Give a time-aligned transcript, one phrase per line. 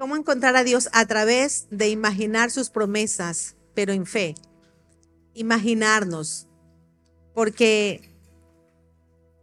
[0.00, 0.88] ¿Cómo encontrar a Dios?
[0.94, 4.34] A través de imaginar sus promesas, pero en fe.
[5.34, 6.46] Imaginarnos.
[7.34, 8.10] Porque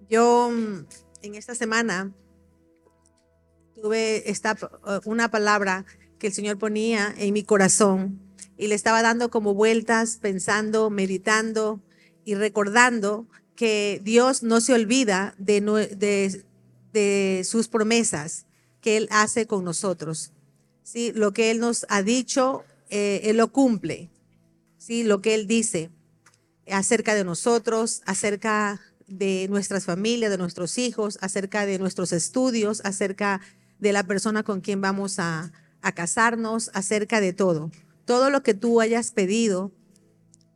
[0.09, 0.87] yo mm,
[1.21, 2.11] en esta semana
[3.75, 5.85] tuve esta, uh, una palabra
[6.17, 8.19] que el Señor ponía en mi corazón
[8.57, 11.83] y le estaba dando como vueltas, pensando, meditando
[12.25, 16.43] y recordando que Dios no se olvida de, de,
[16.93, 18.47] de sus promesas
[18.81, 20.33] que Él hace con nosotros.
[20.87, 21.11] ¿Sí?
[21.13, 24.09] Lo que Él nos ha dicho, eh, Él lo cumple.
[24.77, 25.03] ¿sí?
[25.03, 25.89] Lo que Él dice
[26.71, 33.41] acerca de nosotros, acerca de nuestras familias, de nuestros hijos, acerca de nuestros estudios, acerca
[33.79, 35.51] de la persona con quien vamos a,
[35.95, 37.71] casarnos, acerca de todo.
[38.03, 39.71] Todo lo que tú hayas pedido,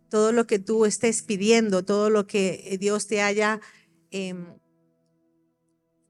[0.09, 3.61] todo lo que tú estés pidiendo, todo lo que Dios te haya,
[4.09, 4.45] em,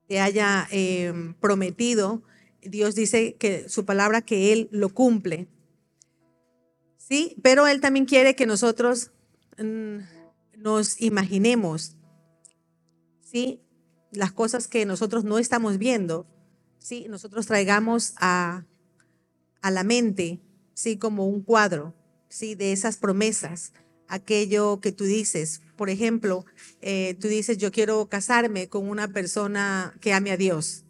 [0.08, 2.23] te haya em, prometido,
[2.62, 5.48] Dios dice que su palabra que Él lo cumple.
[6.98, 9.12] Sí, pero Él también quiere que nosotros
[9.58, 9.98] mm,
[10.58, 11.95] nos imaginemos,
[13.22, 13.62] sí,
[14.12, 16.28] las cosas que nosotros no estamos viendo,
[16.80, 18.66] sí, nosotros traigamos a,
[19.62, 20.42] a la mente,
[20.73, 21.94] sí, como un cuadro,
[22.30, 23.73] sí, de esas promesas,
[24.08, 25.62] aquello que tú dices.
[25.78, 26.46] Por ejemplo,
[26.81, 30.84] eh, tú dices, yo quiero casarme con una persona que ame a Dios.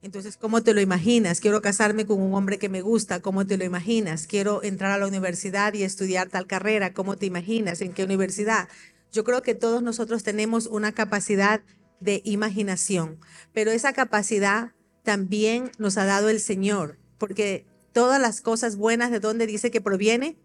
[0.00, 1.40] Entonces, ¿cómo te lo imaginas?
[1.40, 4.28] Quiero casarme con un hombre que me gusta, ¿cómo te lo imaginas?
[4.28, 7.80] Quiero entrar a la universidad y estudiar tal carrera, ¿cómo te imaginas?
[7.80, 8.68] ¿En qué universidad?
[9.10, 11.62] Yo creo que todos nosotros tenemos una capacidad
[11.98, 13.18] de imaginación,
[13.52, 19.18] pero esa capacidad también nos ha dado el Señor, porque todas las cosas buenas, ¿de
[19.18, 20.36] dónde dice que proviene?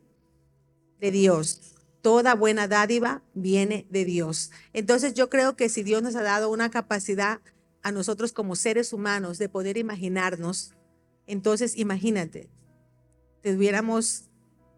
[0.99, 1.75] De Dios.
[2.01, 4.51] Toda buena dádiva viene de Dios.
[4.73, 7.39] Entonces yo creo que si Dios nos ha dado una capacidad
[7.83, 10.73] a nosotros como seres humanos de poder imaginarnos,
[11.27, 12.49] entonces imagínate,
[13.41, 14.29] tuviéramos,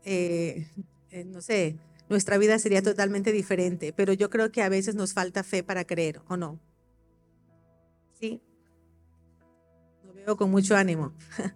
[0.04, 0.68] eh,
[1.12, 1.78] eh, no sé,
[2.10, 5.86] nuestra vida sería totalmente diferente, pero yo creo que a veces nos falta fe para
[5.86, 6.60] creer, ¿o no?
[8.20, 8.42] ¿Sí?
[10.04, 11.14] Lo veo con mucho ánimo.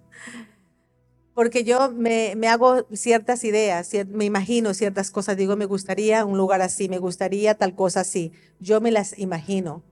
[1.33, 6.37] Porque yo me, me, hago ciertas ideas, me imagino ciertas cosas, digo, me gustaría un
[6.37, 9.83] lugar así, me gustaría tal cosa así, yo me las imagino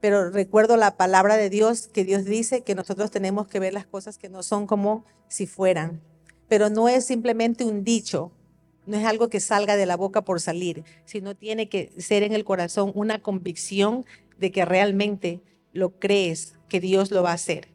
[0.00, 3.86] pero recuerdo la palabra de Dios que Dios dice que nosotros tenemos que ver las
[3.86, 6.00] cosas que no son como si fueran.
[6.48, 8.30] Pero no es simplemente un dicho,
[8.86, 12.32] no es algo que salga de la boca por salir, sino tiene que ser en
[12.32, 14.04] el corazón una convicción
[14.38, 15.42] de que realmente
[15.72, 17.68] lo crees, que Dios lo va a hacer.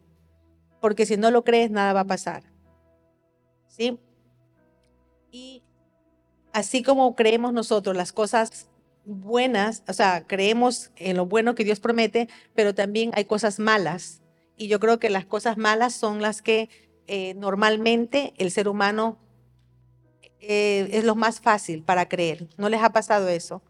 [0.80, 2.44] Porque si no lo crees, nada va a pasar.
[3.68, 4.00] ¿Sí?
[5.32, 5.64] Y
[6.53, 8.68] así como creemos nosotros las cosas
[9.06, 14.22] buenas, o sea, creemos en lo bueno que Dios promete, pero también hay cosas malas.
[14.58, 16.70] Y yo creo que las cosas malas son las que
[17.08, 19.18] eh, normalmente el ser humano
[20.40, 22.48] eh, es lo más fácil para creer.
[22.58, 23.62] ¿No les ha pasado eso?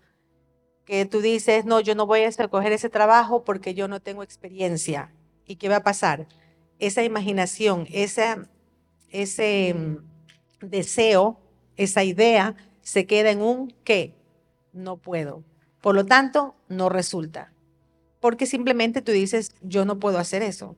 [0.86, 4.24] Que tú dices, no, yo no voy a escoger ese trabajo porque yo no tengo
[4.24, 5.14] experiencia.
[5.46, 6.28] ¿Y qué va a pasar?
[6.80, 8.50] Esa imaginación, esa,
[9.10, 11.40] ese mm, deseo,
[11.78, 14.21] esa idea se queda en un qué?
[14.74, 15.44] No puedo.
[15.82, 17.54] Por lo tanto, no resulta.
[18.20, 20.78] Porque simplemente tú dices, yo no puedo hacer eso.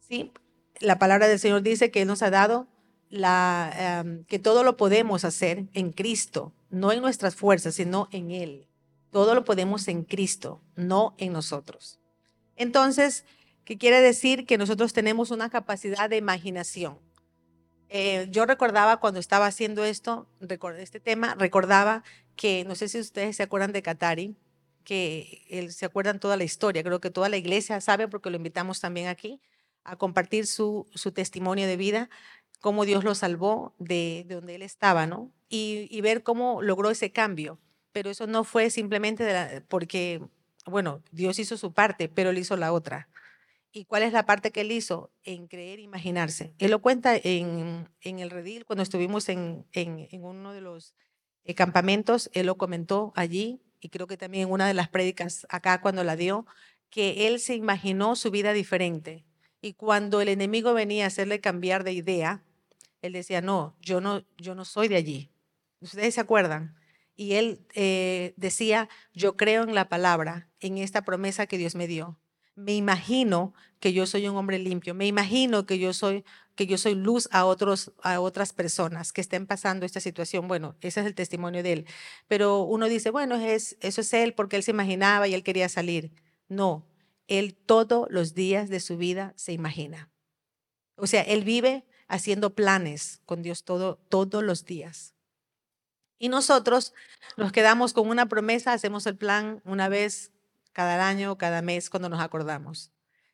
[0.00, 0.32] ¿Sí?
[0.80, 2.66] La palabra del Señor dice que nos ha dado
[3.08, 8.30] la, em, que todo lo podemos hacer en Cristo, no en nuestras fuerzas, sino en
[8.30, 8.66] Él.
[9.10, 11.98] Todo lo podemos en Cristo, no en nosotros.
[12.56, 13.24] Entonces,
[13.64, 14.44] ¿qué quiere decir?
[14.44, 16.98] Que nosotros tenemos una capacidad de imaginación.
[17.88, 20.26] Eh, yo recordaba cuando estaba haciendo esto,
[20.78, 22.02] este tema, recordaba
[22.38, 24.36] que no sé si ustedes se acuerdan de Katari,
[24.84, 28.36] que él, se acuerdan toda la historia, creo que toda la iglesia sabe porque lo
[28.36, 29.42] invitamos también aquí
[29.84, 32.08] a compartir su, su testimonio de vida,
[32.60, 35.32] cómo Dios lo salvó de, de donde él estaba, ¿no?
[35.48, 37.58] Y, y, ver cómo logró ese cambio.
[37.92, 40.22] Pero eso no fue simplemente porque,
[40.64, 43.08] bueno, Dios hizo su parte, pero él hizo la otra.
[43.72, 45.10] ¿Y cuál es la parte que él hizo?
[45.24, 46.54] En creer, imaginarse.
[46.58, 50.94] Él lo cuenta en, en el redil cuando estuvimos en, en uno de los
[51.44, 55.46] eh, campamentos, él lo comentó allí y creo que también en una de las prédicas
[55.50, 56.46] acá cuando la dio,
[56.90, 59.24] que él se imaginó su vida diferente.
[59.60, 62.42] Y cuando el enemigo venía a hacerle cambiar de idea,
[63.02, 65.30] él decía, no, yo no, yo no soy de allí.
[65.80, 66.76] ¿Ustedes se acuerdan?
[67.16, 71.86] Y él eh, decía, yo creo en la palabra, en esta promesa que Dios me
[71.86, 72.18] dio.
[72.58, 74.94] Me imagino que yo soy un hombre limpio.
[74.94, 76.24] Me imagino que yo soy
[76.58, 80.48] que yo soy luz a, otros, a otras personas que estén pasando esta situación.
[80.48, 81.86] Bueno, ese es el testimonio de él.
[82.26, 85.68] Pero uno dice, bueno, es, eso es él porque él se imaginaba y él quería
[85.68, 86.10] salir.
[86.48, 86.84] No,
[87.28, 90.10] él todos los días de su vida se imagina.
[90.96, 95.14] O sea, él vive haciendo planes con Dios todo, todos los días.
[96.18, 96.92] Y nosotros
[97.36, 100.32] nos quedamos con una promesa, hacemos el plan una vez
[100.78, 102.92] cada año, cada mes, cuando nos acordamos.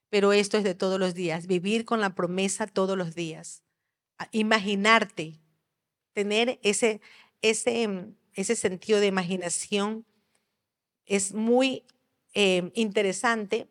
[0.08, 3.62] Pero esto es de todos los días, vivir con la promesa todos los días.
[4.32, 5.42] Imaginarte,
[6.14, 7.02] tener ese,
[7.42, 10.06] ese, ese sentido de imaginación
[11.04, 11.84] es muy
[12.32, 13.68] eh, interesante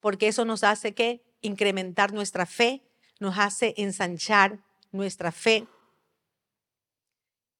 [0.00, 2.82] porque eso nos hace que incrementar nuestra fe,
[3.20, 5.66] nos hace ensanchar nuestra fe.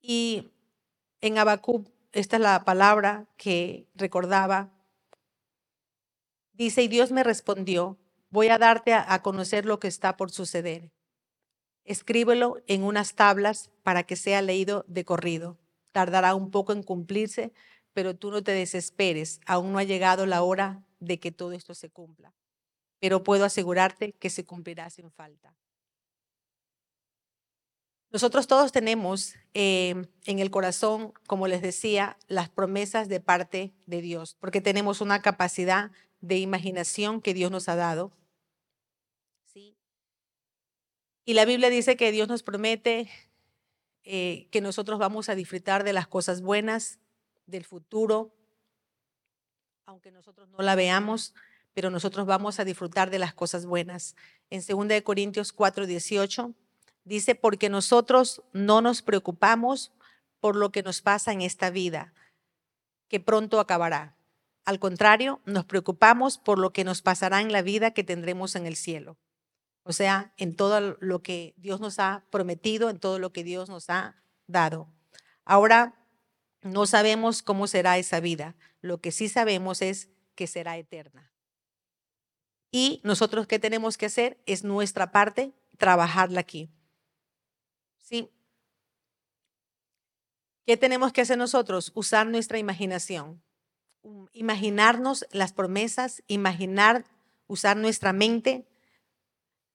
[0.01, 0.53] Y
[1.21, 4.72] en Habacuc, esta es la palabra que recordaba,
[6.53, 7.99] dice, y Dios me respondió,
[8.31, 10.91] voy a darte a, conocer lo que está por suceder.
[11.85, 15.59] Escríbelo en unas tablas para que sea leído de corrido.
[15.93, 17.53] Tardará un poco en cumplirse,
[17.93, 21.75] pero tú no te desesperes, aún no ha llegado la hora de que todo esto
[21.75, 22.35] se cumpla.
[23.01, 25.55] Pero puedo asegurarte que se cumplirá sin falta.
[28.13, 34.03] Nosotros todos tenemos eh, en el corazón, como les decía, las promesas de parte de
[34.03, 35.91] Dios, porque tenemos una capacidad
[36.23, 38.11] de imaginación que Dios nos ha dado.
[39.45, 39.77] ¿sí?
[41.27, 43.11] Y la Biblia dice que Dios nos promete
[44.05, 46.99] eh, que nosotros vamos a disfrutar de las cosas buenas,
[47.47, 48.35] del futuro,
[49.85, 51.35] aunque nosotros no la veamos,
[51.75, 54.17] pero nosotros vamos a disfrutar de las cosas buenas.
[54.49, 56.55] En 2 Corintios 4, 18
[57.05, 59.93] Dice, porque nosotros no nos preocupamos
[60.41, 62.13] por lo que nos pasa en esta vida,
[63.09, 64.17] que pronto acabará.
[64.65, 68.67] Al contrario, nos preocupamos por lo que nos pasará en la vida que tendremos en
[68.67, 69.19] el cielo.
[69.85, 73.69] O sea, en todo lo que Dios nos ha prometido, en todo lo que Dios
[73.69, 74.89] nos ha dado.
[75.45, 76.07] Ahora,
[76.63, 78.55] no sabemos cómo será esa vida.
[78.81, 81.33] Lo que sí sabemos es que será eterna.
[82.71, 86.71] Y nosotros qué tenemos que hacer es nuestra parte, trabajarla aquí.
[87.99, 88.31] ¿Sí?
[90.65, 91.91] ¿Qué tenemos que hacer nosotros?
[91.95, 93.43] Usar nuestra imaginación.
[94.33, 97.05] Imaginarnos las promesas, imaginar,
[97.47, 98.67] usar nuestra mente,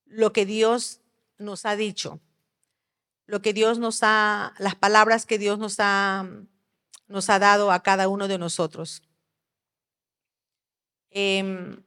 [0.05, 1.01] lo que Dios
[1.37, 2.19] nos ha dicho,
[3.25, 6.25] lo que Dios nos ha, las palabras que Dios nos ha,
[7.07, 9.03] nos ha dado a cada uno de nosotros.
[11.09, 11.83] Em,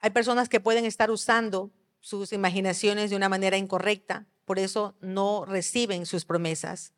[0.00, 1.70] hay personas que pueden estar usando
[2.00, 6.92] sus imaginaciones de una manera incorrecta por eso no reciben sus promesas.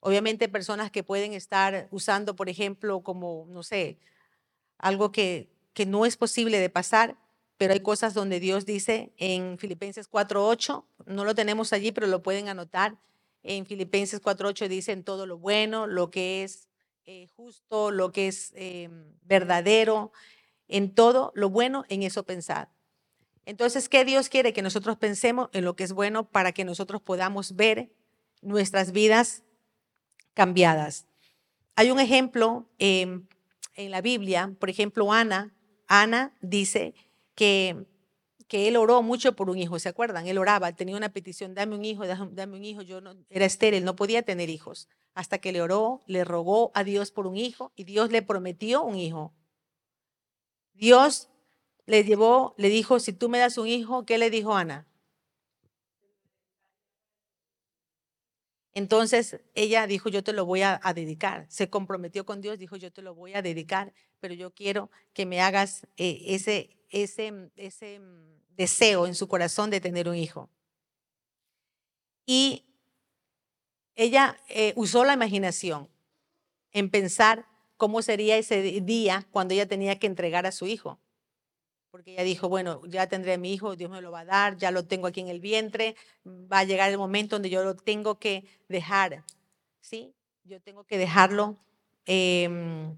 [0.00, 3.98] Obviamente personas que pueden estar usando, por ejemplo, como, no sé,
[4.78, 7.16] algo que, que no es posible de pasar,
[7.58, 12.22] pero hay cosas donde Dios dice en Filipenses 4.8, no lo tenemos allí, pero lo
[12.22, 12.98] pueden anotar.
[13.42, 16.68] En Filipenses 4.8 dice en todo lo bueno, lo que es
[17.04, 18.88] eh, justo, lo que es eh,
[19.22, 20.12] verdadero,
[20.68, 22.70] en todo lo bueno, en eso pensar.
[23.44, 24.52] Entonces, ¿qué Dios quiere?
[24.52, 27.90] Que nosotros pensemos en lo que es bueno para que nosotros podamos ver
[28.42, 29.42] nuestras vidas
[30.34, 31.06] cambiadas.
[31.76, 33.26] Hay un ejemplo em,
[33.74, 35.54] en la Biblia, por ejemplo, Ana.
[35.86, 36.94] Ana dice
[37.34, 37.86] que,
[38.48, 40.26] que él oró mucho por un hijo, ¿se acuerdan?
[40.26, 42.82] Él oraba, tenía una petición, dame un hijo, dame un hijo.
[42.82, 44.88] Yo no, era estéril, no podía tener hijos.
[45.14, 48.82] Hasta que le oró, le rogó a Dios por un hijo y Dios le prometió
[48.82, 49.34] un hijo.
[50.74, 51.28] Dios
[51.86, 54.86] le llevó, le dijo, si tú me das un hijo, ¿qué le dijo Ana?
[58.80, 61.44] Entonces ella dijo, yo te lo voy a, dedicar.
[61.50, 65.26] Se comprometió con Dios, dijo, yo te lo voy a dedicar, pero yo quiero que
[65.26, 68.00] me hagas eh, ese, ese, ese
[68.56, 70.48] deseo en su corazón de tener un hijo.
[72.24, 72.64] Y
[73.96, 75.90] ella eh, usó la imaginación
[76.72, 77.44] en pensar
[77.76, 80.98] cómo sería ese día cuando ella tenía que entregar a su hijo
[81.90, 84.56] porque ella dijo, bueno, ya tendré a mi hijo, Dios me lo va a dar,
[84.56, 87.74] ya lo tengo aquí en el vientre, va a llegar el momento donde yo lo
[87.74, 89.24] tengo que dejar,
[89.80, 90.14] ¿sí?
[90.44, 91.58] Yo tengo que dejarlo
[92.06, 92.96] em,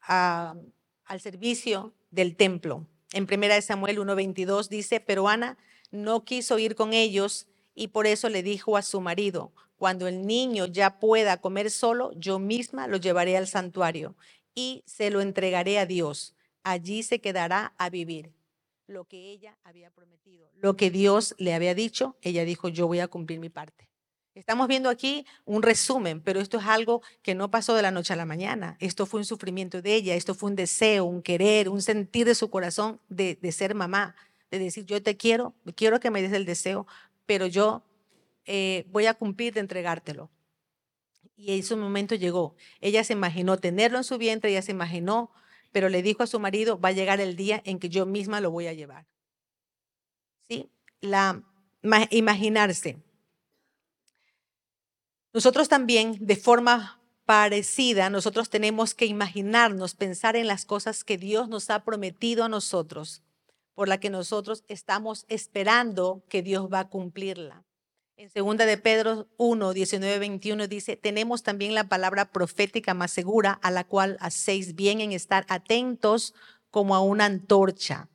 [0.00, 2.86] al servicio del templo.
[3.12, 5.56] En 1 Samuel 1.22 dice, pero Ana
[5.90, 10.26] no quiso ir con ellos y por eso le dijo a su marido, cuando el
[10.26, 14.16] niño ya pueda comer solo, yo misma lo llevaré al santuario
[14.54, 16.35] y se lo entregaré a Dios
[16.66, 18.32] allí se quedará a vivir
[18.88, 22.98] lo que ella había prometido, lo que Dios le había dicho, ella dijo, yo voy
[22.98, 23.88] a cumplir mi parte.
[24.34, 28.12] Estamos viendo aquí un resumen, pero esto es algo que no pasó de la noche
[28.12, 28.76] a la mañana.
[28.80, 32.34] Esto fue un sufrimiento de ella, esto fue un deseo, un querer, un sentir de
[32.34, 34.14] su corazón de, ser mamá,
[34.50, 36.86] de decir, yo te quiero, quiero que me des el deseo,
[37.24, 37.82] pero yo
[38.44, 40.30] eh, voy a cumplir de entregártelo.
[41.36, 42.56] Y ese momento llegó.
[42.80, 45.30] Ella se imaginó tenerlo en su vientre, ella se imaginó
[45.76, 48.40] pero le dijo a su marido, va a llegar el día en que yo misma
[48.40, 49.04] lo voy a llevar.
[50.48, 50.70] ¿Sí?
[51.02, 51.42] la
[52.08, 52.96] imaginarse.
[55.34, 61.50] Nosotros también, de forma parecida, nosotros tenemos que imaginarnos, pensar en las cosas que Dios
[61.50, 63.20] nos ha prometido a nosotros,
[63.74, 67.65] por la que nosotros estamos esperando que Dios va a cumplirla.
[68.18, 73.58] En segunda de Pedro 1, 19, 21 dice, tenemos también la palabra profética más segura,
[73.62, 76.32] a la cual hacéis bien en estar atentos
[76.70, 78.08] como a una antorcha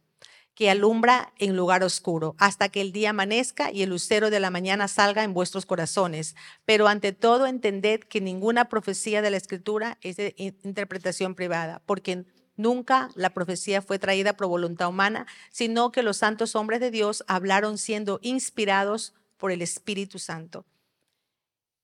[0.55, 4.49] que alumbra en lugar oscuro, hasta que el día amanezca y el lucero de la
[4.49, 6.35] mañana salga en vuestros corazones.
[6.65, 12.25] Pero ante todo entended que ninguna profecía de la Escritura es de interpretación privada, porque
[12.55, 17.23] nunca la profecía fue traída por voluntad humana, sino que los santos hombres de Dios
[17.27, 20.67] hablaron siendo inspirados por el Espíritu Santo.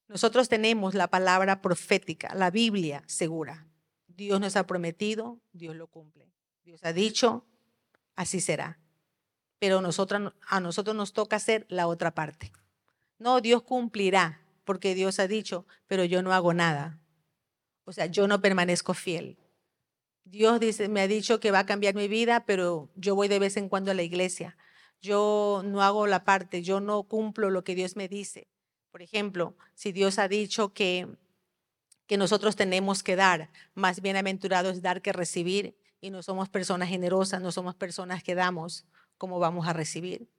[0.08, 3.66] Nosotros tenemos la palabra profética, la Biblia segura.
[4.06, 6.32] Dios nos ha prometido, Dios lo cumple.
[6.64, 7.48] Dios ha dicho,
[8.16, 8.78] así será.
[9.58, 9.82] Pero a
[10.60, 12.52] nosotros nos toca hacer la otra parte.
[13.18, 17.00] No, Dios cumplirá, porque Dios ha dicho, pero yo no hago nada.
[17.86, 19.40] O sea, yo no permanezco fiel.
[20.26, 20.60] Dios
[20.90, 23.68] me ha dicho que va a cambiar mi vida, pero yo voy de vez en
[23.68, 24.58] cuando a la iglesia.
[25.02, 28.48] Yo no hago la parte, yo no cumplo lo que Dios me dice.
[28.92, 31.08] Por ejemplo, si Dios ha dicho que,
[32.08, 36.90] que nosotros tenemos que dar, más bienaventurado es dar que recibir, y no somos personas
[36.90, 38.86] generosas, no somos personas que damos,
[39.18, 40.30] como vamos a recibir?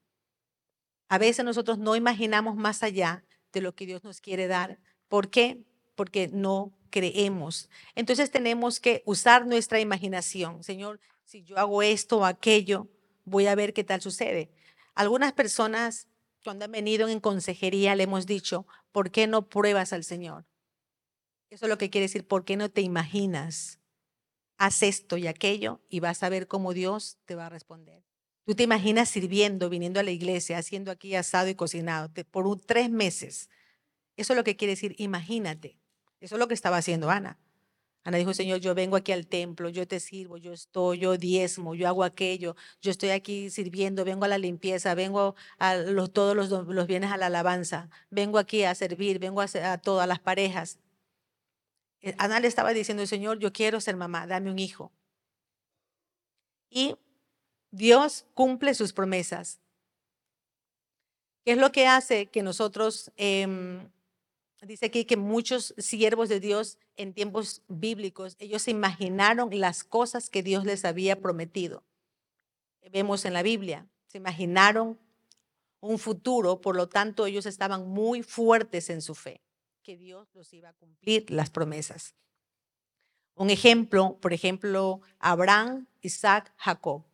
[1.08, 4.78] A veces nosotros no imaginamos más allá de lo que Dios nos quiere dar.
[5.08, 5.64] ¿Por qué?
[5.94, 7.68] Porque no creemos.
[7.94, 10.62] Entonces tenemos que usar nuestra imaginación.
[10.62, 12.88] Señor, si yo hago esto o aquello,
[13.28, 14.50] voy a ver qué tal sucede.
[14.94, 16.08] Algunas personas,
[16.44, 20.46] cuando han venido en consejería, le hemos dicho, ¿por qué no pruebas al Señor?
[21.50, 23.78] Eso es lo que quiere decir, ¿por qué no te imaginas?
[24.58, 28.04] haz esto y aquello y vas a ver cómo Dios te va a responder.
[28.44, 32.90] Tú te imaginas sirviendo, viniendo a la iglesia, haciendo aquí asado y cocinado por tres
[32.90, 33.48] meses.
[34.16, 35.78] Eso es lo que quiere decir, imagínate.
[36.20, 37.38] Eso es lo que estaba haciendo Ana.
[38.08, 41.74] Ana dijo, Señor, yo vengo aquí al templo, yo te sirvo, yo estoy, yo diezmo,
[41.74, 46.34] yo hago aquello, yo estoy aquí sirviendo, vengo a la limpieza, vengo a los, todos
[46.34, 50.78] los, bienes a la alabanza, vengo aquí a servir, vengo a, a todas las parejas.
[52.00, 54.90] Eh, Ana le estaba diciendo, Señor, yo quiero ser mamá, dame un hijo.
[56.70, 56.96] Y
[57.70, 59.60] Dios cumple sus promesas.
[61.44, 63.90] ¿Qué es lo que hace que nosotros, em,
[64.66, 70.30] dice aquí que muchos siervos de Dios en tiempos bíblicos, ellos se imaginaron las cosas
[70.30, 71.84] que Dios les había prometido.
[72.90, 74.98] Vemos en la Biblia, se imaginaron
[75.80, 79.42] un futuro, por lo tanto ellos estaban muy fuertes en su fe
[79.88, 82.14] que Dios los iba a cumplir las promesas.
[83.34, 87.04] Un ejemplo, por ejemplo, Abraham, Isaac, Jacob.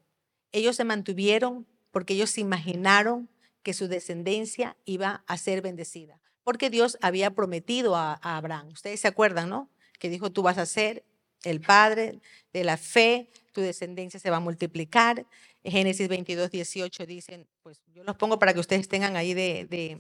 [0.51, 3.29] Ellos se mantuvieron porque ellos se imaginaron
[3.63, 8.69] que su descendencia iba a ser bendecida, porque Dios había prometido a, Abraham.
[8.69, 9.71] Ustedes se acuerdan, ¿no?
[9.99, 11.05] Que dijo, tú vas a ser
[11.43, 12.21] el padre
[12.53, 15.27] de la fe, tu descendencia se va a multiplicar.
[15.65, 19.99] Génesis 22, 18 dicen, pues yo los pongo para que ustedes tengan ahí de,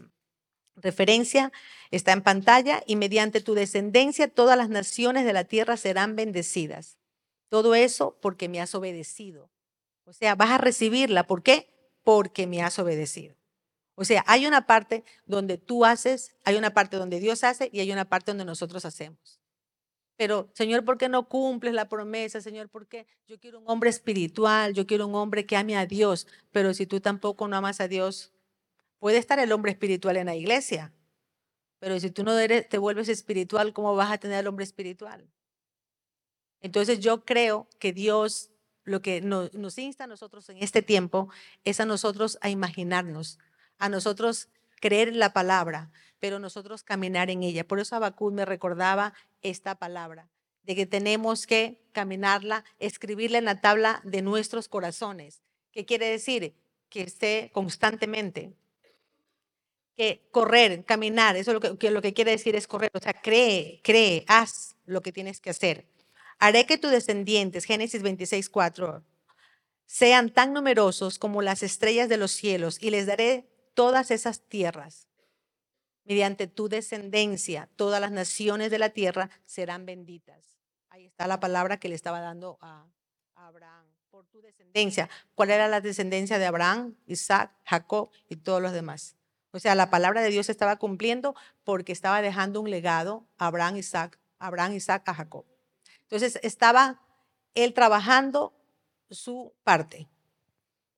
[0.76, 1.52] referencia
[1.90, 6.98] está en pantalla, y mediante tu descendencia todas las naciones de la tierra serán bendecidas.
[7.48, 9.50] Todo eso porque me has obedecido.
[10.04, 11.28] O sea, vas a recibirla.
[11.28, 11.68] ¿Por qué?
[12.02, 13.36] Porque me has obedecido.
[13.94, 17.80] O sea, hay una parte donde tú haces, hay una parte donde Dios hace y
[17.80, 19.40] hay una parte donde nosotros hacemos.
[20.16, 22.40] Pero, Señor, ¿por qué no cumples la promesa?
[22.40, 23.06] Señor, ¿por qué?
[23.26, 26.86] Yo quiero un hombre espiritual, yo quiero un hombre que ame a Dios, pero si
[26.86, 28.34] tú tampoco no amas a Dios,
[29.04, 30.90] Puede estar el hombre espiritual en la iglesia,
[31.78, 35.28] pero si tú no te vuelves espiritual, ¿cómo vas a tener al hombre espiritual?
[36.62, 38.50] Entonces yo creo que Dios
[38.84, 41.28] lo que nos, nos insta a nosotros en este tiempo
[41.64, 43.38] es a nosotros a imaginarnos,
[43.78, 44.48] a nosotros
[44.80, 45.90] creer en la palabra,
[46.20, 47.66] pero nosotros caminar en ella.
[47.66, 50.28] Por eso Abacú me recordaba esta palabra,
[50.62, 55.42] de que tenemos que caminarla, escribirla en la tabla de nuestros corazones.
[55.72, 56.54] ¿Qué quiere decir?
[56.88, 58.54] Que esté constantemente
[59.96, 63.12] que correr, caminar, eso es lo que, lo que quiere decir es correr, o sea,
[63.12, 65.86] cree, cree, haz lo que tienes que hacer.
[66.38, 69.04] Haré que tus descendientes, Génesis 26, 4,
[69.86, 75.08] sean tan numerosos como las estrellas de los cielos y les daré todas esas tierras.
[76.04, 80.58] Mediante tu descendencia, todas las naciones de la tierra serán benditas.
[80.90, 82.86] Ahí está la palabra que le estaba dando a,
[83.34, 83.86] Abraham.
[84.10, 85.10] Por tu descendencia.
[85.34, 89.16] ¿Cuál era la descendencia de Abraham, Isaac, Jacob y todos los demás?
[89.50, 93.76] O sea, la palabra de Dios estaba cumpliendo porque estaba dejando un legado a Abraham,
[93.76, 95.44] Isaac, Abraham, Isaac, a Jacob.
[96.02, 97.00] Entonces estaba
[97.54, 98.52] él trabajando
[99.10, 100.08] su parte.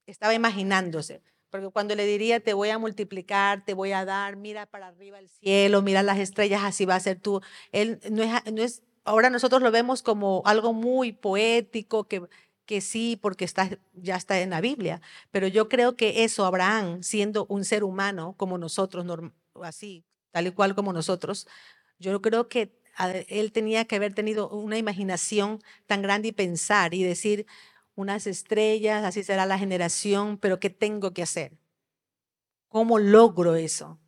[0.06, 1.22] Estaba imaginándose.
[1.50, 5.18] Porque cuando le diría, te voy a multiplicar, te voy a dar, mira para arriba
[5.18, 7.40] el cielo, mira las estrellas, así va a ser tú.
[7.72, 12.22] Él no es, no es ahora nosotros lo vemos como algo muy poético, que,
[12.66, 15.00] que sí, porque está, ya está en la Biblia.
[15.30, 19.06] Pero yo creo que eso, Abraham, siendo un ser humano como nosotros,
[19.62, 21.46] así, tal y cual como nosotros,
[21.98, 22.76] yo creo que
[23.28, 27.46] él tenía que haber tenido una imaginación tan grande y pensar y decir,
[27.96, 31.58] unas estrellas, así será la generación, pero ¿qué tengo que hacer?
[32.68, 33.98] ¿Cómo logro eso?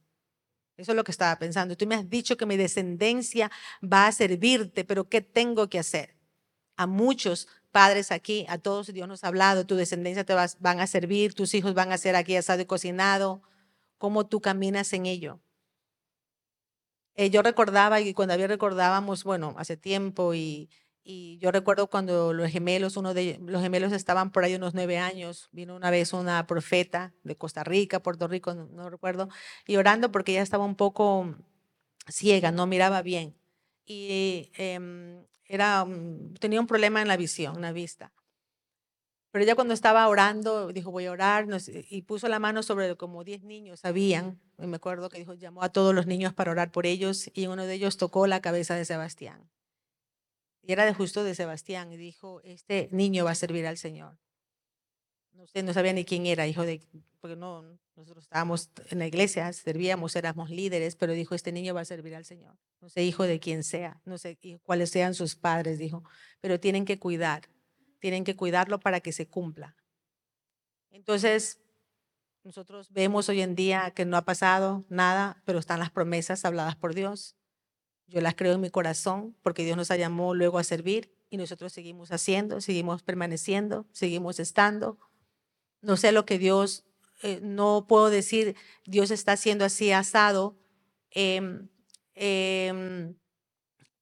[0.76, 1.76] Eso es lo que estaba pensando.
[1.76, 3.50] Tú me has dicho que mi descendencia
[3.83, 6.16] va a servirte, pero ¿qué tengo que hacer?
[6.76, 10.87] A muchos padres aquí, a todos Dios nos ha hablado, tu descendencia te van a
[10.87, 13.42] servir, tus hijos van a ser aquí asado y cocinado.
[13.97, 15.40] ¿Cómo tú caminas en ello?
[17.14, 20.71] Eh, yo recordaba, y cuando había recordábamos, bueno, hace tiempo, y,
[21.05, 24.99] y yo recuerdo cuando los gemelos, uno de los gemelos estaban por ahí unos nueve
[24.99, 29.28] años, vino una vez una profeta de Costa Rica, Puerto Rico, no, recuerdo,
[29.67, 31.35] y orando porque ella estaba un poco
[32.09, 33.35] ciega, no miraba bien.
[33.87, 35.87] Y em, era,
[36.40, 38.12] tenía un problema en la visión, en la vista.
[39.31, 41.47] Pero ella cuando estaba orando, dijo, voy a orar,
[41.88, 45.62] y puso la mano sobre como diez niños, habían, y me acuerdo que dijo, llamó
[45.62, 48.75] a todos los niños para orar por ellos, y uno de ellos tocó la cabeza
[48.75, 49.49] de Sebastián.
[50.62, 54.19] Y era de justo de Sebastián, y dijo, este niño va a servir al Señor.
[55.33, 56.83] No sé, no sabía ni quién era, hijo de,
[57.21, 57.62] porque no,
[57.95, 62.15] nosotros estábamos en la iglesia, servíamos, éramos líderes, pero dijo, este niño va a servir
[62.15, 62.59] al Señor.
[62.81, 66.03] No sé, hijo de quien sea, no sé cuáles sean sus padres, dijo,
[66.41, 67.49] pero tienen que cuidar
[67.99, 69.77] tienen que cuidarlo para que se cumpla.
[70.91, 71.61] Entonces,
[72.45, 76.77] nosotros vemos hoy en día que no ha pasado nada, pero están las promesas habladas
[76.77, 77.37] por Dios.
[78.09, 81.73] Yo las creo en mi corazón porque Dios nos llamó luego a servir y nosotros
[81.73, 84.99] seguimos haciendo, seguimos permaneciendo, seguimos estando.
[85.83, 86.85] No sé lo que Dios,
[87.23, 90.57] eh, no puedo decir, Dios está haciendo así asado.
[91.11, 91.68] Em,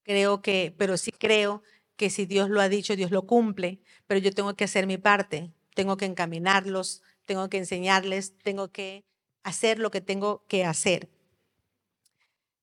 [0.05, 1.63] creo que, pero sí creo
[1.97, 4.99] que si Dios lo ha dicho, Dios lo cumple, pero yo tengo que hacer mi
[4.99, 9.05] parte, tengo que encaminarlos, tengo que enseñarles, tengo que
[9.43, 11.09] hacer lo que tengo que hacer.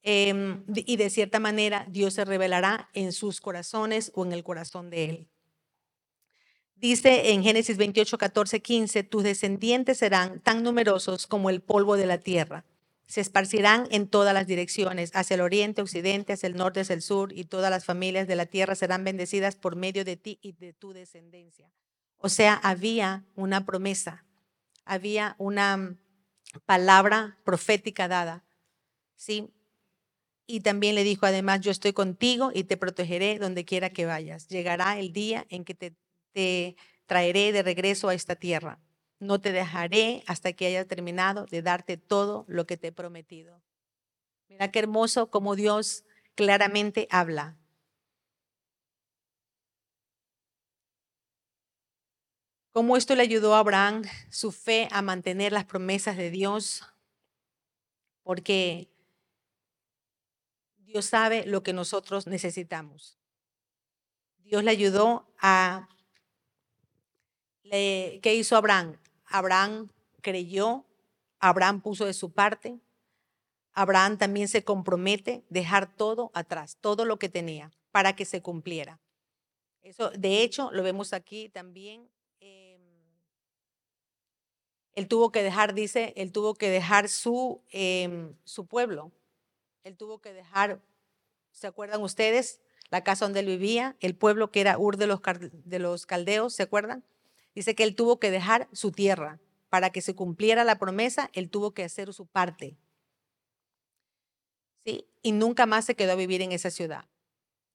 [0.03, 4.89] Em, y de cierta manera Dios se revelará en sus corazones o en el corazón
[4.89, 5.27] de Él.
[6.75, 12.05] Dice en Génesis 28, 14, 15, tus descendientes serán tan numerosos como el polvo de
[12.05, 12.65] la tierra
[13.07, 17.01] se esparcirán en todas las direcciones, hacia el oriente, occidente, hacia el norte, hacia el
[17.01, 20.53] sur, y todas las familias de la tierra serán bendecidas por medio de ti y
[20.53, 21.69] de tu descendencia.
[22.17, 24.25] O sea, había una promesa,
[24.83, 25.95] había una
[26.65, 28.43] palabra profética dada,
[29.15, 29.51] ¿sí?
[30.45, 34.47] Y también le dijo, además, yo estoy contigo y te protegeré donde quiera que vayas.
[34.49, 36.75] Llegará el día en que te,
[37.05, 38.79] traeré de regreso a esta tierra
[39.23, 43.61] no te dejaré hasta que haya terminado de darte todo lo que te he prometido.
[44.49, 46.03] Mira qué hermoso como Dios
[46.35, 47.57] claramente habla.
[52.71, 56.83] Cómo esto le ayudó a Abraham, su fe, a mantener las promesas de Dios,
[58.23, 58.89] porque
[60.93, 63.17] Dios sabe lo que nosotros necesitamos.
[64.43, 65.89] Dios le ayudó a...
[67.63, 68.99] ¿Qué hizo Abraham?
[69.25, 69.89] Abraham
[70.21, 70.85] creyó,
[71.39, 72.79] Abraham puso de su parte,
[73.71, 79.01] Abraham también se compromete dejar todo atrás, todo lo que tenía, para que se cumpliera.
[79.81, 82.07] Eso, de hecho, lo vemos aquí también.
[82.39, 82.83] Em,
[84.93, 89.11] él tuvo que dejar, dice, él tuvo que dejar su, em, su pueblo.
[89.83, 90.81] Él tuvo que dejar,
[91.51, 92.61] ¿se acuerdan ustedes?
[92.89, 95.19] La casa donde él vivía, el pueblo que era Ur de los,
[95.51, 97.03] de los caldeos, ¿se acuerdan?
[97.55, 99.39] Dice que él tuvo que dejar su tierra.
[99.69, 102.77] Para que se cumpliera la promesa, él tuvo que hacer su parte.
[104.85, 105.07] ¿Sí?
[105.21, 107.05] Y nunca más se quedó a vivir en esa ciudad.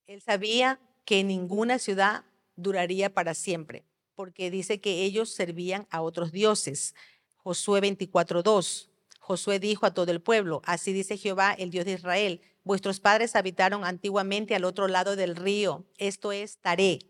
[0.07, 6.33] Él sabía que ninguna ciudad duraría para siempre, porque dice que ellos servían a otros
[6.33, 6.95] dioses.
[7.37, 8.88] Josué 24:2.
[9.29, 13.37] Josué dijo a todo el pueblo, así dice Jehová, el Dios de Israel, vuestros padres
[13.37, 17.01] habitaron antiguamente al otro lado del río, esto es Taré,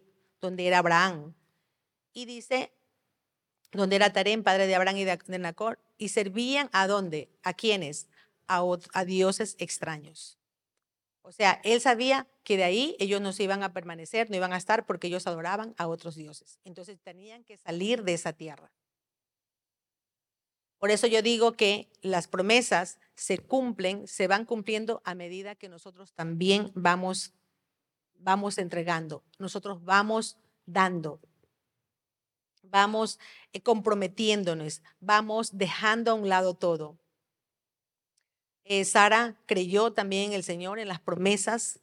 [0.41, 1.37] donde era Abraham,
[2.13, 2.73] y dice,
[3.71, 8.09] donde era Tarén, padre de Abraham y de Nacor, y servían a dónde, a quiénes,
[8.49, 10.41] a, a dioses extraños.
[11.23, 14.53] O sea, él sabía que de ahí ellos no se iban a permanecer, no iban
[14.53, 16.59] a estar porque ellos adoraban a otros dioses.
[16.65, 18.73] Entonces tenían que salir de esa tierra.
[20.79, 25.69] Por eso yo digo que las promesas se cumplen, se van cumpliendo a medida que
[25.69, 27.33] nosotros también vamos,
[28.15, 30.37] vamos entregando, nosotros vamos
[30.67, 31.21] dando.
[32.63, 33.19] vamos
[33.53, 36.97] eh, comprometiéndonos, vamos dejando a un lado todo.
[38.65, 41.81] Eh, Sara creyó también en el Señor, en las promesas,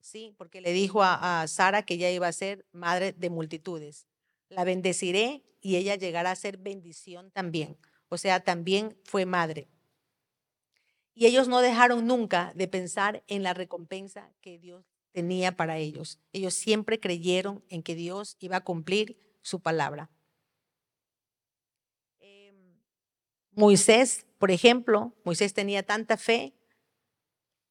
[0.00, 4.06] sí, porque le dijo a, a Sara que ella iba a ser madre de multitudes.
[4.48, 7.76] La bendeciré y ella llegará a ser bendición también.
[8.12, 9.68] O sea, también fue madre.
[11.14, 16.20] Y ellos no dejaron nunca de pensar en la recompensa que Dios tenía para ellos.
[16.34, 20.10] Ellos siempre creyeron en que Dios iba a cumplir su palabra.
[22.20, 22.54] Em,
[23.52, 26.52] Moisés, por ejemplo, Moisés tenía tanta fe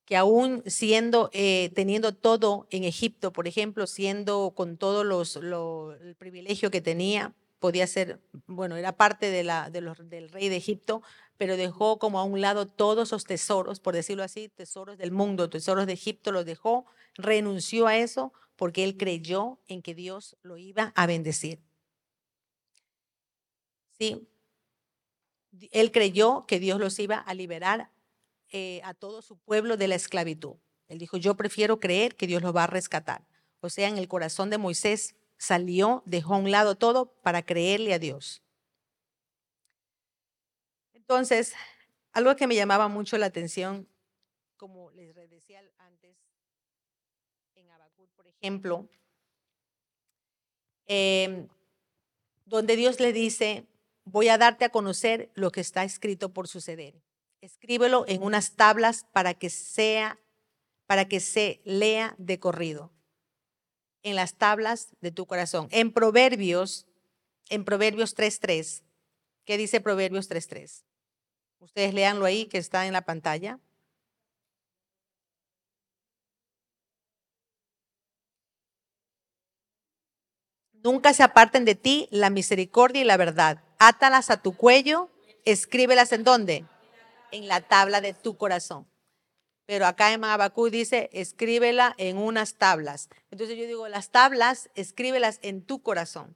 [0.06, 6.16] que aún siendo, eh, teniendo todo en Egipto, por ejemplo, siendo con todo los, el
[6.18, 10.58] privilegio que tenía, podía ser, bueno, era parte de la, de los, del rey de
[10.58, 11.04] Egipto,
[11.38, 15.48] pero dejó como a un lado todos esos tesoros, por decirlo así, tesoros del mundo,
[15.48, 20.58] tesoros de Egipto, los dejó, renunció a eso porque él creyó en que Dios lo
[20.58, 21.62] iba a bendecir.
[24.00, 24.28] Sí,
[25.72, 27.92] él creyó que Dios los iba a liberar
[28.50, 30.56] eh, a todo su pueblo de la esclavitud.
[30.88, 33.24] Él dijo, yo prefiero creer que Dios los va a rescatar.
[33.60, 37.96] O sea, en el corazón de Moisés salió, dejó a un lado todo para creerle
[37.96, 38.44] a Dios.
[40.94, 41.56] Entonces,
[42.14, 43.88] algo que me llamaba mucho la atención,
[44.56, 46.16] como les decía antes,
[47.56, 48.88] en Abacur, por ejemplo,
[50.86, 51.48] em,
[52.46, 53.66] donde Dios le dice,
[54.06, 57.02] voy a darte a conocer lo que está escrito por suceder.
[57.42, 60.20] Escríbelo en unas tablas para que sea,
[60.86, 62.92] para que se lea de corrido
[64.04, 65.68] en las tablas de tu corazón.
[65.72, 66.88] En Proverbios,
[67.50, 68.84] en Proverbios 3.3,
[69.46, 70.84] ¿qué dice Proverbios 3.3?
[71.60, 73.60] Ustedes leanlo ahí que está en la pantalla.
[80.84, 83.64] Nunca se aparten de ti la misericordia y la verdad.
[83.78, 85.12] Átalas a tu cuello,
[85.46, 86.66] escríbelas en dónde?
[87.32, 88.91] En la tabla de tu corazón.
[89.72, 93.08] Pero acá en Abacú dice, escríbela en unas tablas.
[93.32, 96.36] Entonces yo digo, las tablas, escríbelas en tu corazón.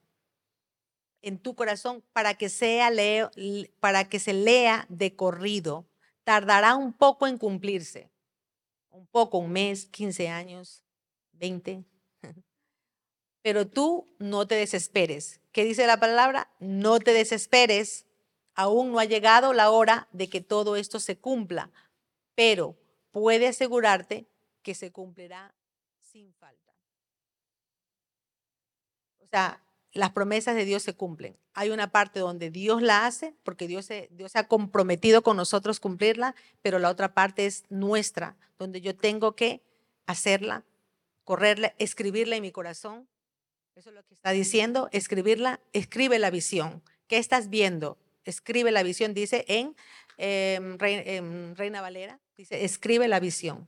[1.21, 3.31] En tu corazón para que, sea leo,
[3.81, 5.85] para que se lea de corrido.
[6.23, 8.09] Tardará un poco en cumplirse.
[8.89, 10.85] Un poco, un mes, 15 años,
[11.33, 11.83] 20.
[13.41, 15.41] Pero tú no te desesperes.
[15.51, 16.53] ¿Qué dice la palabra?
[16.61, 18.05] No te desesperes.
[18.53, 21.69] Aún no ha llegado la hora de que todo esto se cumpla.
[22.35, 22.77] Pero
[23.15, 24.27] puede asegurarte
[24.61, 25.55] que se cumplirá
[26.01, 26.73] sin falta.
[29.19, 31.37] O sea, las promesas de Dios se cumplen.
[31.53, 35.79] Hay una parte donde Dios la hace, porque Dios se, Dios ha comprometido con nosotros
[35.79, 39.61] cumplirla, pero la otra parte es nuestra, donde yo tengo que
[40.07, 40.65] hacerla,
[41.23, 43.07] correrla, escribirla en mi corazón.
[43.75, 46.83] Eso es lo que está diciendo, escribirla, escribe la visión.
[47.07, 47.97] ¿Qué estás viendo?
[48.25, 49.73] Escribe la visión, dice en
[50.17, 50.77] em,
[51.55, 53.67] Reina Valera, dice, escribe la visión.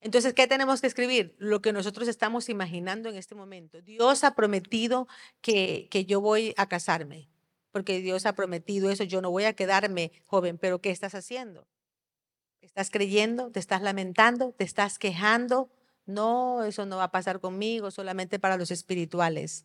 [0.00, 1.34] Entonces, ¿qué tenemos que escribir?
[1.38, 3.80] Lo que nosotros estamos imaginando en este momento.
[3.80, 5.08] Dios ha prometido
[5.40, 7.30] que, que yo voy a casarme,
[7.70, 11.66] porque Dios ha prometido eso, yo no voy a quedarme joven, pero ¿qué estás haciendo?
[12.60, 13.50] ¿Estás creyendo?
[13.50, 14.52] ¿Te estás lamentando?
[14.52, 15.70] ¿Te estás quejando?
[16.06, 19.64] No, eso no va a pasar conmigo, solamente para los espirituales.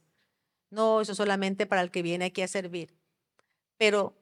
[0.70, 2.96] No, eso solamente para el que viene aquí a servir.
[3.78, 4.16] Pero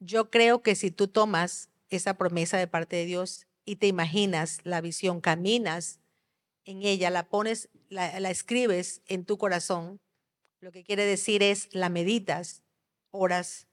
[0.00, 4.58] yo creo que si tú tomas esa promesa de parte de Dios y te imaginas
[4.64, 6.00] la visión, caminas
[6.64, 10.00] en ella, la pones, la, escribes en tu corazón,
[10.60, 12.62] lo que quiere decir es la meditas,
[13.10, 13.66] horas,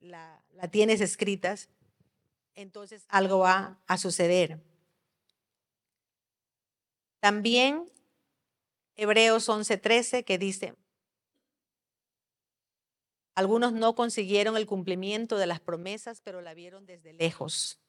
[0.00, 1.68] la, la tienes escritas,
[2.54, 4.60] entonces algo va a suceder.
[7.20, 7.90] También
[8.96, 10.74] Hebreos 11:13 que dice,
[13.40, 17.80] algunos no consiguieron el cumplimiento de las promesas, pero la vieron desde lejos.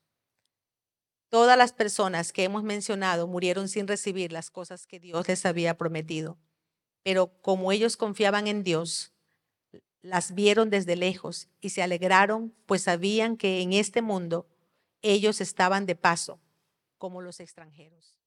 [1.27, 5.77] Todas las personas que hemos mencionado murieron sin recibir las cosas que Dios les había
[5.77, 6.37] prometido.
[7.03, 9.11] Pero como ellos confiaban en Dios,
[10.01, 14.47] las vieron desde lejos y se alegraron, pues sabían que en este mundo
[15.01, 16.39] ellos estaban de paso,
[16.97, 18.17] como los extranjeros.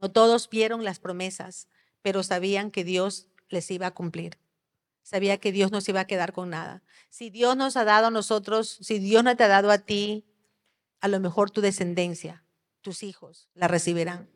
[0.00, 1.68] No todos vieron las promesas,
[2.02, 4.38] pero sabían que Dios les iba a cumplir
[5.08, 6.82] sabía que Dios no se iba a quedar con nada.
[7.08, 10.26] Si Dios nos ha dado a nosotros, si Dios no te ha dado a ti,
[11.00, 12.44] a lo mejor tu descendencia,
[12.82, 14.28] tus hijos, la recibirán.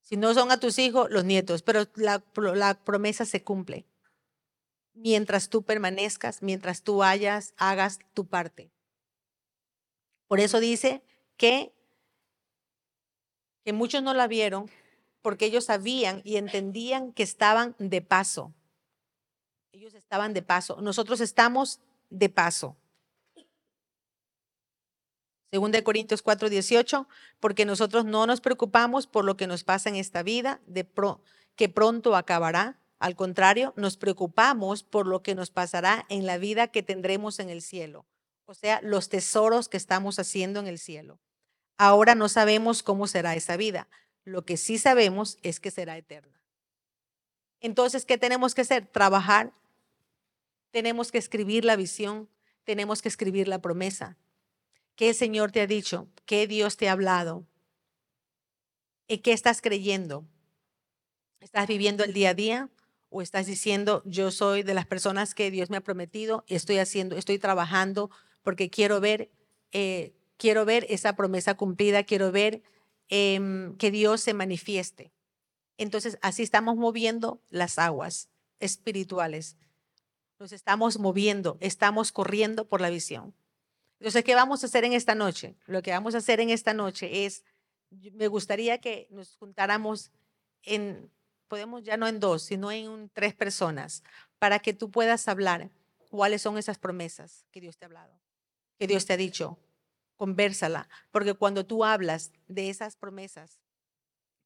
[0.00, 2.20] Si no son a tus hijos, los nietos, pero la,
[2.84, 3.86] promesa se cumple.
[4.94, 8.70] Mientras tú permanezcas, mientras tú hayas, hagas tu parte.
[10.26, 11.02] Por eso dice
[11.36, 11.74] que,
[13.62, 14.70] que muchos no la vieron
[15.20, 18.54] porque ellos sabían y entendían que estaban de paso
[19.74, 20.80] Ellos estaban de paso.
[20.80, 22.76] Nosotros estamos de paso.
[25.50, 27.08] Según de Corintios 4, 18,
[27.40, 30.88] porque nosotros no nos preocupamos por lo que nos pasa en esta vida, de
[31.56, 32.78] que pronto acabará.
[33.00, 37.50] Al contrario, nos preocupamos por lo que nos pasará en la vida que tendremos en
[37.50, 38.06] el cielo,
[38.46, 41.18] o sea, los tesoros que estamos haciendo en el cielo.
[41.78, 43.88] Ahora no sabemos cómo será esa vida.
[44.22, 46.40] Lo que sí sabemos es que será eterna.
[47.60, 48.86] Entonces, ¿qué tenemos que hacer?
[48.86, 49.52] Trabajar.
[50.74, 52.28] Tenemos que escribir la visión,
[52.64, 54.18] tenemos que escribir la promesa.
[54.96, 56.08] ¿Qué el Señor te ha dicho?
[56.26, 57.46] ¿Qué Dios te ha hablado?
[59.06, 60.26] ¿Y qué estás creyendo?
[61.38, 62.70] ¿Estás viviendo el día a día?
[63.08, 67.16] ¿O estás diciendo, yo soy de las personas que Dios me ha prometido, estoy haciendo,
[67.16, 68.10] estoy trabajando
[68.42, 69.30] porque quiero ver,
[69.70, 72.64] eh, quiero ver esa promesa cumplida, quiero ver
[73.10, 75.12] em, que Dios se manifieste?
[75.78, 79.56] Entonces, así estamos moviendo las aguas espirituales.
[80.44, 83.34] Nos estamos moviendo, estamos corriendo por la visión.
[83.98, 85.56] Entonces, ¿qué vamos a hacer en esta noche?
[85.64, 87.44] Lo que vamos a hacer en esta noche es,
[87.88, 90.12] me gustaría que nos juntáramos
[90.62, 91.10] en,
[91.48, 94.02] podemos ya no en dos, sino en tres personas,
[94.38, 95.70] para que tú puedas hablar
[96.10, 98.20] cuáles son esas promesas que Dios te ha hablado,
[98.78, 99.58] que Dios te ha dicho.
[100.16, 103.62] Convérsala, porque cuando tú hablas de esas promesas,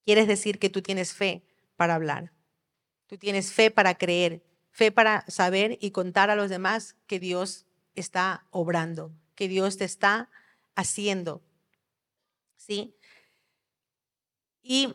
[0.04, 1.42] quieres decir que tú tienes fe
[1.74, 2.30] para hablar.
[3.08, 4.44] Tú tienes fe para creer,
[4.78, 9.84] fe para saber y contar a los demás que Dios está obrando, que Dios te
[9.84, 10.30] está
[10.76, 11.42] haciendo.
[12.56, 12.94] ¿Sí?
[14.62, 14.94] Y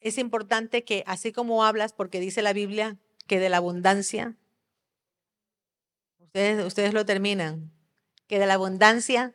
[0.00, 4.36] es importante que así como hablas, porque dice la Biblia que de la abundancia,
[6.18, 7.72] ustedes, ustedes lo terminan,
[8.26, 9.34] que de la abundancia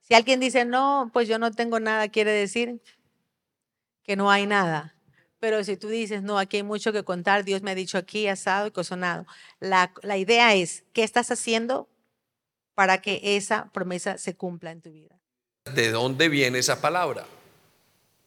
[0.00, 2.82] si alguien dice, no, pues yo no tengo nada, quiere decir
[4.02, 4.96] que no hay nada.
[5.40, 8.28] Pero si tú dices, no, aquí hay mucho que contar, Dios me ha dicho aquí,
[8.28, 9.26] asado y cosonado.
[9.58, 11.88] La, la idea es, ¿qué estás haciendo
[12.74, 15.18] para que esa promesa se cumpla en tu vida?
[15.74, 17.26] ¿De dónde viene esa palabra?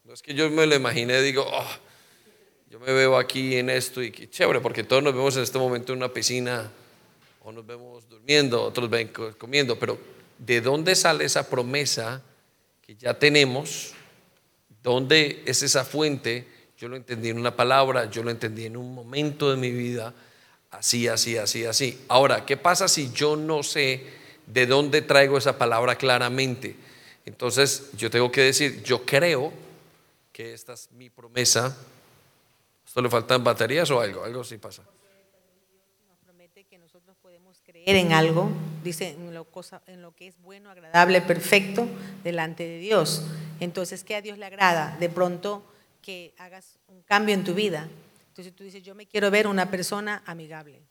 [0.03, 1.67] No es que yo me lo imagine y digo, oh,
[2.69, 5.59] yo me veo aquí en esto y qué chévere, porque todos nos vemos en este
[5.59, 6.71] momento en una piscina
[7.43, 9.99] o nos vemos durmiendo, otros ven comiendo, pero
[10.39, 12.23] ¿de dónde sale esa promesa
[12.81, 13.93] que ya tenemos?
[14.81, 16.47] ¿Dónde es esa fuente?
[16.83, 20.13] Yo lo entendí en una palabra, yo lo entendí en un momento de mi vida,
[20.69, 22.03] así, así, así, así.
[22.09, 24.05] Ahora, ¿qué pasa si yo no sé
[24.47, 26.75] de dónde traigo esa palabra claramente?
[27.25, 29.53] Entonces, yo tengo que decir, yo creo
[30.33, 31.73] que esta es mi promesa.
[32.85, 34.25] ¿Esto le faltan baterías o algo?
[34.25, 34.83] Algo así pasa
[37.65, 38.49] creer en algo,
[38.83, 41.87] dice en lo, cosa, en lo que es bueno, agradable, perfecto
[42.25, 43.23] delante de Dios.
[43.61, 44.97] Entonces, ¿qué a Dios le agrada?
[44.99, 45.63] De pronto
[46.03, 47.89] que hagas un cambio en tu vida.
[48.27, 50.83] Entonces tú dices, yo me quiero ver una persona amigable,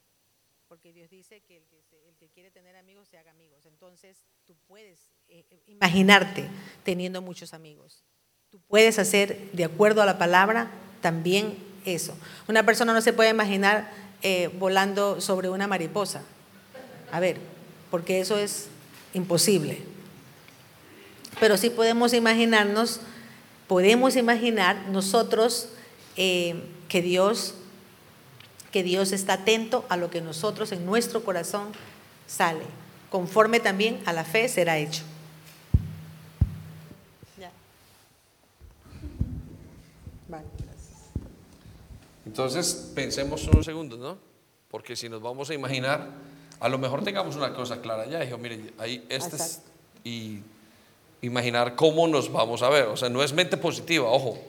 [0.67, 3.65] porque Dios dice que el que, quiere tener amigos se haga amigos.
[3.65, 6.49] Entonces tú puedes eh, imaginarte
[6.83, 8.03] teniendo muchos amigos.
[8.49, 10.71] Tú puedes hacer, de acuerdo a la palabra,
[11.01, 12.17] también eso.
[12.47, 16.23] Una persona no se puede imaginar eh, volando sobre una mariposa.
[17.11, 17.37] A ver,
[17.91, 18.67] porque eso es
[19.13, 19.79] imposible.
[21.39, 23.01] Pero sí podemos imaginarnos,
[23.73, 25.67] podemos imaginar nosotros
[26.15, 27.55] eh, que Dios,
[28.71, 31.69] que Dios está atento a lo que nosotros en nuestro corazón
[32.27, 32.65] sale.
[33.09, 35.01] Conforme también a la fe será hecho.
[42.27, 44.19] Entonces, pensemos unos segundos, ¿no?
[44.69, 46.11] Porque si nos vamos a imaginar
[46.59, 48.19] a lo mejor tengamos una cosa clara ya.
[48.19, 49.63] Dijo, mire, ahí este es,
[50.03, 50.41] y
[51.23, 52.85] imaginar cómo nos vamos a ver.
[52.85, 54.39] O sea, no es mente positiva, ojo,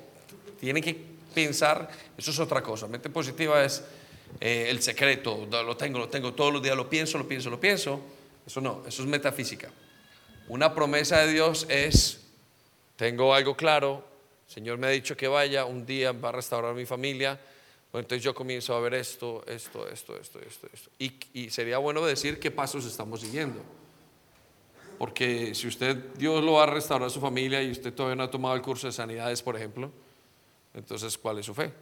[0.60, 0.96] tienen que
[1.34, 2.86] pensar, eso es otra cosa.
[2.86, 3.82] Mente positiva es
[4.40, 7.58] eh, el secreto, lo tengo, lo tengo todos los días, lo pienso, lo pienso, lo
[7.58, 8.00] pienso.
[8.46, 9.70] Eso no, eso es metafísica.
[10.48, 12.20] Una promesa de Dios es,
[12.96, 14.04] tengo algo claro,
[14.46, 17.40] Señor me ha dicho que vaya, un día va a restaurar mi familia,
[17.92, 20.90] entonces yo comienzo a ver esto, esto, esto, esto, esto, esto.
[20.98, 23.60] Y, sería bueno decir qué pasos estamos siguiendo.
[24.98, 28.22] Porque si usted, Dios lo va a restaurar a su familia y usted todavía no
[28.22, 29.90] ha tomado el curso de sanidades, por ejemplo,
[30.74, 31.72] entonces, ¿cuál es su fe?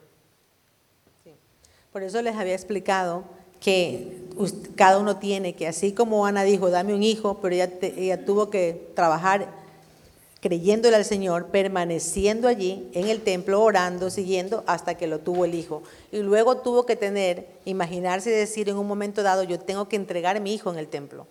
[1.92, 3.25] Por eso les había explicado
[3.61, 4.18] que
[4.77, 8.51] cada uno tiene que, así como Ana dijo, dame un hijo, pero ella, ella tuvo
[8.51, 9.48] que trabajar
[10.40, 15.55] creyéndole al Señor, permaneciendo allí en el templo, orando, siguiendo, hasta que lo tuvo el
[15.55, 15.85] hijo.
[16.11, 19.94] Y luego tuvo que tener, imaginarse y decir en un momento dado, yo tengo que
[19.94, 21.29] entregar mi hijo en el templo.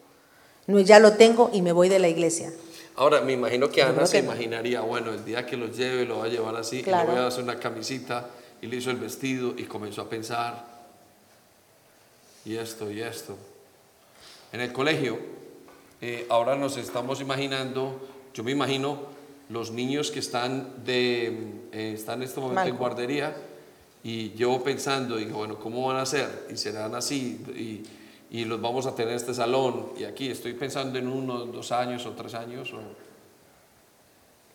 [0.67, 2.51] No, ya lo tengo y me voy de la iglesia.
[2.95, 6.25] Ahora, me imagino que Ana se imaginaría, bueno, el día que lo lleve, lo va
[6.25, 8.29] a llevar así, le voy a hacer una camisita
[8.61, 10.65] y le hizo el vestido y comenzó a pensar,
[12.45, 13.37] y esto, y esto.
[14.51, 15.17] En el colegio,
[16.01, 18.99] eh, ahora nos estamos imaginando, yo me imagino
[19.49, 21.27] los niños que están, de,
[21.71, 23.35] eh, están en este momento en guardería,
[24.03, 26.47] y yo pensando, digo, bueno, ¿cómo van a ser?
[26.51, 27.83] Y serán así, y,
[28.31, 31.73] y los vamos a tener en este salón, y aquí estoy pensando en uno, dos
[31.73, 32.71] años o tres años,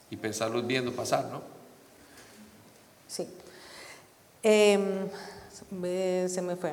[0.08, 1.42] y pensarlos viendo pasar, ¿no?
[3.06, 3.28] Sí.
[4.42, 5.08] Em,
[6.26, 6.72] se me fue.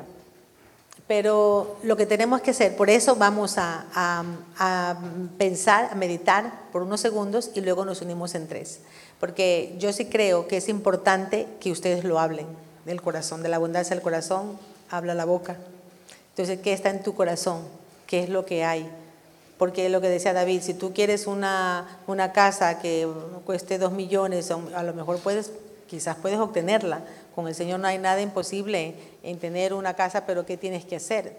[1.06, 4.96] Pero lo que tenemos que hacer, por eso vamos a, a,
[5.36, 8.80] pensar, a meditar por unos segundos y luego nos unimos en tres.
[9.20, 12.46] Porque yo sí creo que es importante que ustedes lo hablen
[12.86, 15.58] del corazón, de la abundancia del corazón, habla la boca.
[16.34, 17.62] Entonces, ¿qué está en tu corazón?
[18.08, 18.90] ¿Qué es lo que hay?
[19.56, 23.08] Porque lo que decía David, si tú quieres una, una casa que
[23.44, 25.52] cueste dos millones, a lo mejor puedes,
[25.86, 27.04] quizás puedes obtenerla,
[27.36, 30.96] con el Señor no hay nada imposible en tener una casa, pero ¿qué tienes que
[30.96, 31.36] hacer?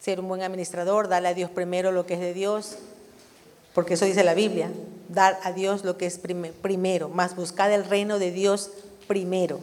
[0.00, 2.76] Ser un buen administrador, darle a Dios primero lo que es de Dios,
[3.74, 4.70] porque eso dice la Biblia,
[5.08, 6.20] dar a Dios lo que es
[6.62, 8.70] primero, más buscar el reino de Dios
[9.08, 9.58] primero,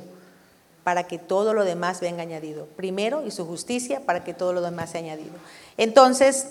[0.88, 2.66] para que todo lo demás venga añadido.
[2.78, 5.34] Primero y su justicia para que todo lo demás sea añadido.
[5.76, 6.48] Entonces,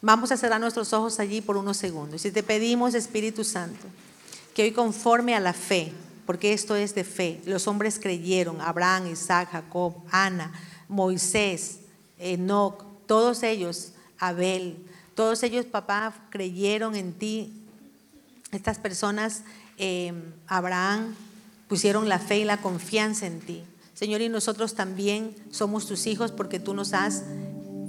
[0.00, 2.22] vamos a cerrar nuestros ojos allí por unos segundos.
[2.22, 3.88] Si te pedimos, Espíritu Santo,
[4.54, 5.92] que hoy conforme a la fe,
[6.24, 7.42] porque esto es de fe.
[7.44, 10.50] Los hombres creyeron, Abraham, Isaac, Jacob, Ana,
[10.88, 11.80] Moisés,
[12.18, 14.78] Enoch, todos ellos, Abel,
[15.14, 17.52] todos ellos, papá, creyeron en ti.
[18.50, 19.42] Estas personas,
[19.76, 20.14] eh,
[20.46, 21.14] Abraham,
[21.74, 23.64] pusieron la fe y la confianza en ti.
[23.94, 27.24] Señor, y nosotros también somos tus hijos porque tú nos has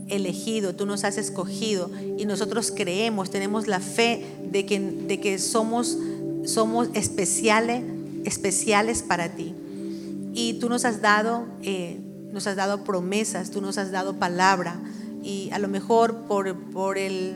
[0.08, 5.38] elegido, tú nos has escogido y nosotros creemos, tenemos la fe de que, de que
[5.38, 6.00] somos,
[6.46, 7.84] somos especiales
[8.26, 9.54] especiales para ti.
[10.34, 12.00] Y tú nos has dado, eh,
[12.32, 14.80] nos has dado promesas, tú nos has dado palabra.
[15.22, 17.36] Y a lo mejor por, por el,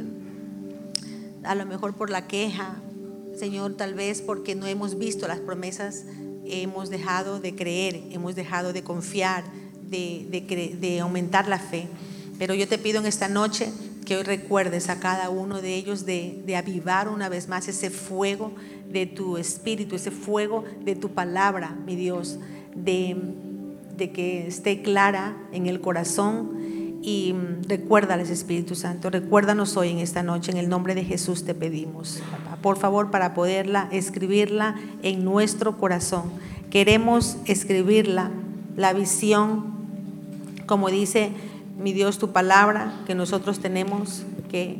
[1.43, 2.81] a lo mejor por la queja,
[3.35, 6.05] Señor, tal vez porque no hemos visto las promesas,
[6.49, 9.43] hemos dejado de creer, hemos dejado de confiar,
[9.89, 11.87] de, de aumentar la fe.
[12.37, 13.71] Pero yo te pido en esta noche
[14.05, 17.89] que hoy recuerdes a cada uno de ellos de, de avivar una vez más ese
[17.89, 18.53] fuego
[18.89, 22.39] de tu espíritu, ese fuego de tu palabra, mi Dios,
[22.75, 23.15] de,
[24.13, 26.58] que esté clara en el corazón.
[27.01, 27.33] Y
[27.67, 32.21] recuérdales, Espíritu Santo, recuérdanos hoy en esta noche, en el nombre de Jesús te pedimos,
[32.61, 36.31] por favor, para poderla escribirla en nuestro corazón.
[36.69, 38.31] Queremos escribirla,
[38.75, 39.73] la visión,
[40.65, 41.31] como dice
[41.81, 44.79] mi Dios tu palabra, que nosotros tenemos que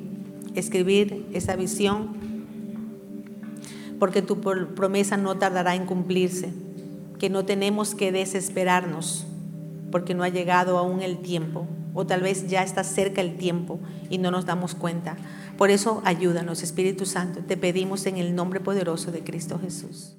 [0.55, 2.19] escribir esa visión
[3.99, 6.53] porque tu promesa no tardará en cumplirse,
[7.19, 9.27] que no tenemos que desesperarnos,
[9.91, 13.79] porque no ha llegado aún el tiempo, o tal vez ya está cerca el tiempo
[14.09, 15.17] y no nos damos cuenta.
[15.57, 20.15] Por eso ayúdanos, Espíritu Santo, te pedimos en el nombre poderoso de Cristo Jesús.